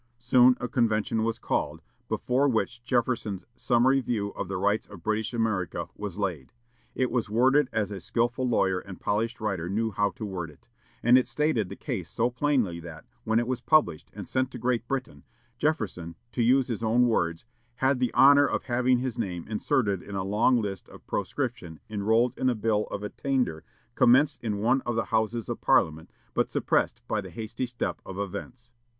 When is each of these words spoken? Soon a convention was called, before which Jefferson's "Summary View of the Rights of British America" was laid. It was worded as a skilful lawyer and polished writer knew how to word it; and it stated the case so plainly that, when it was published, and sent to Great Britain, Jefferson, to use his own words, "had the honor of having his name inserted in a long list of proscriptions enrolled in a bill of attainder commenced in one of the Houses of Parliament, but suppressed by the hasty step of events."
Soon 0.17 0.57
a 0.59 0.67
convention 0.67 1.23
was 1.23 1.37
called, 1.37 1.83
before 2.09 2.47
which 2.49 2.83
Jefferson's 2.83 3.45
"Summary 3.55 3.99
View 4.01 4.29
of 4.29 4.47
the 4.47 4.57
Rights 4.57 4.87
of 4.87 5.03
British 5.03 5.31
America" 5.31 5.89
was 5.95 6.17
laid. 6.17 6.51
It 6.95 7.11
was 7.11 7.29
worded 7.29 7.69
as 7.71 7.91
a 7.91 7.99
skilful 7.99 8.49
lawyer 8.49 8.79
and 8.79 8.99
polished 8.99 9.39
writer 9.39 9.69
knew 9.69 9.91
how 9.91 10.09
to 10.09 10.25
word 10.25 10.49
it; 10.49 10.67
and 11.03 11.19
it 11.19 11.27
stated 11.27 11.69
the 11.69 11.75
case 11.75 12.09
so 12.09 12.31
plainly 12.31 12.79
that, 12.79 13.05
when 13.25 13.37
it 13.37 13.45
was 13.45 13.61
published, 13.61 14.09
and 14.15 14.27
sent 14.27 14.49
to 14.49 14.57
Great 14.57 14.87
Britain, 14.87 15.23
Jefferson, 15.59 16.15
to 16.31 16.41
use 16.41 16.67
his 16.67 16.81
own 16.81 17.05
words, 17.05 17.45
"had 17.75 17.99
the 17.99 18.11
honor 18.15 18.47
of 18.47 18.63
having 18.63 18.97
his 18.97 19.19
name 19.19 19.45
inserted 19.47 20.01
in 20.01 20.15
a 20.15 20.23
long 20.23 20.59
list 20.59 20.89
of 20.89 21.05
proscriptions 21.05 21.79
enrolled 21.91 22.35
in 22.39 22.49
a 22.49 22.55
bill 22.55 22.87
of 22.89 23.03
attainder 23.03 23.63
commenced 23.93 24.43
in 24.43 24.57
one 24.57 24.81
of 24.81 24.95
the 24.95 25.05
Houses 25.13 25.47
of 25.47 25.61
Parliament, 25.61 26.09
but 26.33 26.49
suppressed 26.49 27.03
by 27.07 27.21
the 27.21 27.29
hasty 27.29 27.67
step 27.67 28.01
of 28.03 28.17
events." 28.17 28.71